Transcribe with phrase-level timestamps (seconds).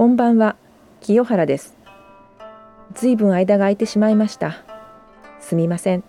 [0.00, 0.56] こんばんは、
[1.02, 1.76] 清原です。
[2.94, 4.62] ずいぶん間が空いてしまいました。
[5.40, 6.04] すみません。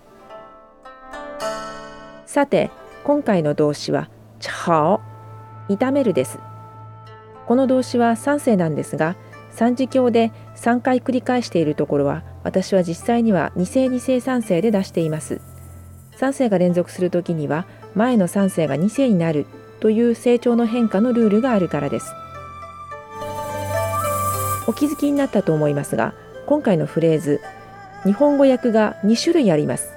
[2.26, 2.72] さて、
[3.04, 4.10] 今回の動詞は、
[4.40, 5.02] 炒、
[5.68, 6.40] 炒めるです。
[7.46, 9.18] この動詞は3世なんですが、
[9.50, 15.42] 三字経で3回繰り返しているところは、私は実際には2世2世3世で出しています。
[16.16, 19.48] 3世が連続するときには、前の3世が2世になる
[19.82, 22.14] という成長の変化のルールがあるからです。
[24.72, 26.14] お気づきになったと思いますが、
[26.46, 27.42] 今回のフレーズ、
[28.06, 29.92] 日本語訳が2種類あります。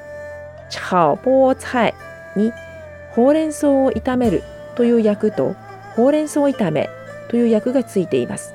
[0.69, 1.95] 炒菠菜
[2.34, 2.52] に
[3.12, 4.42] ほうれん草を炒める
[4.74, 5.55] という訳と
[5.95, 6.91] ほうれん草炒め
[7.29, 8.52] という訳がついています。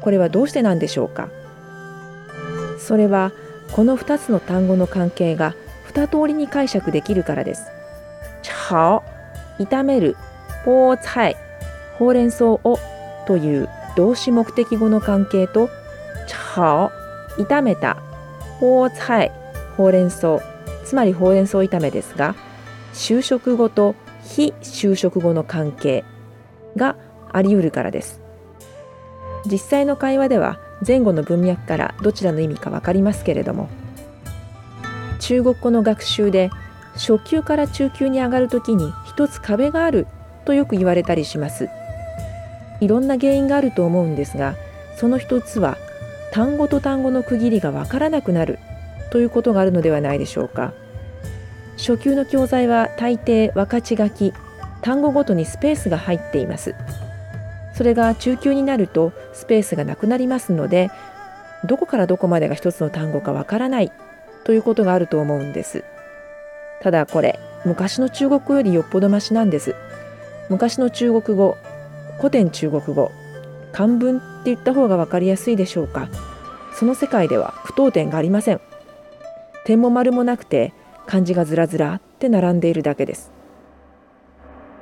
[0.00, 1.28] これはどうしてなんでしょうか？
[2.78, 3.32] それは
[3.72, 5.54] この2つの単語の関係が
[5.92, 7.66] 2通りに解釈できるからです。
[8.42, 9.02] 炒
[9.58, 10.16] 炒める
[10.64, 11.36] 菠菜
[11.98, 12.78] ほうれん草を
[13.26, 15.68] という動詞目的語の関係と
[16.28, 16.90] 炒
[17.36, 17.98] 炒めた
[18.60, 19.32] 菠菜
[19.76, 20.40] ほうれん草
[20.84, 22.34] つまりほうれん草炒めですが
[22.94, 26.04] 就職語と非就職語の関係
[26.76, 26.96] が
[27.32, 28.20] あり得るからです。
[29.44, 33.68] 実際の会話では前後の文脈からどちらの意味か分かりますけれども
[35.18, 36.50] 中国語の学習で
[36.94, 40.06] 初級から中級に上がるときに一つ壁がある
[40.44, 41.68] とよく言われたりします。
[42.82, 44.56] いろんな原因があると思うんですが
[44.96, 45.78] その一つは
[46.32, 48.58] 単語と単語の区切りがわからなくなる
[49.10, 50.72] ということがあるのではないでしょうか。
[51.76, 54.32] 初級の教材は大抵分かち書き
[54.80, 56.74] 単語ごとにスペースが入っています。
[57.74, 60.90] それが中級になるとスペースがなくなりますので
[61.64, 63.92] どこからどこまでが一つの単語かわからない
[64.44, 65.84] ということがあると思うんです。
[66.80, 69.74] ただこれ昔の中国語よりよっぽどマシなんです。
[70.48, 71.56] 昔の中国語
[72.18, 73.10] 古典中国語。
[73.72, 76.08] 漢文って言った方が分かりやすいでしょうか。
[76.74, 78.60] その世界では句読点がありません。
[79.64, 80.72] 点も丸もなくて
[81.06, 83.32] 漢字がずらずらって並んでいるだけです。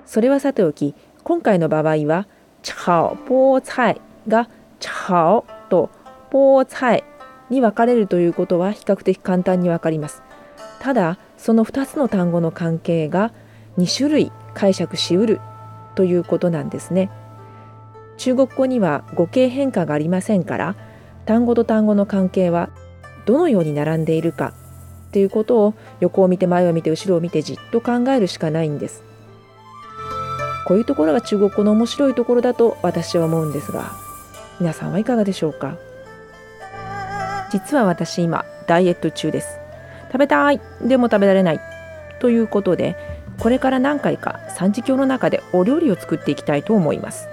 [0.06, 2.26] それはさておき今回の場合は
[2.62, 4.48] 炒菠菜が
[4.80, 5.90] 炒と
[6.30, 7.04] 菠菜
[7.48, 10.22] に分かれるということは比較的簡単に分かります。
[10.80, 13.32] ただその2つの単語の関係が
[13.78, 15.40] 2種類解釈しうる
[15.94, 17.10] ということなんですね。
[18.20, 20.76] 中国語には語形変化がありませんから
[21.24, 22.68] 単語と単語の関係は
[23.24, 24.52] どのように並んでいるか
[25.10, 29.02] ということを横を見て前を見て後ろを見てじっと考えるしかないんです。
[30.66, 33.90] こういうところが中国語の面白いところだと私は思うんですが
[34.60, 35.78] 皆さんはいかがでしょうか？
[37.50, 39.58] 実は私今ダイエット中です。
[40.12, 40.60] 食べたい！
[40.82, 41.60] でも食べられない！
[42.20, 42.96] ということで
[43.38, 47.26] これから何回か三次教の中でお料理を作っていきたいと思います。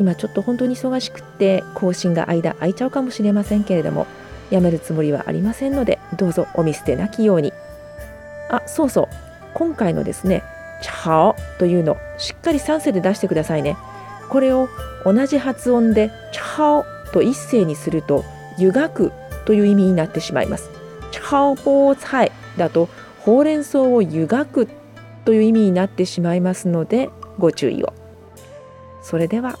[0.00, 4.06] 今ちょっと本当に忙しくって更新が間空いちゃうかもしれませんけれども
[4.50, 7.52] やめるつもりはありませんのでどうぞお見捨てなきように。
[8.48, 9.08] あそうそう。
[9.54, 10.42] 今回のですね
[10.82, 13.76] 「チャオ」というのしっかり3世で出してくださいね。
[14.30, 14.68] これを
[15.04, 18.24] 同じ発音で「チャオ」と一斉にすると
[18.58, 19.12] 湯がく
[19.44, 20.70] という意味になってしまいます。
[21.12, 22.88] チャオポーツハイだと
[23.20, 24.66] ほうれん草を湯がく
[25.24, 27.92] という意味になってしまいますのでご注意を。
[29.02, 29.58] それでは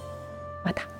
[0.64, 0.99] また。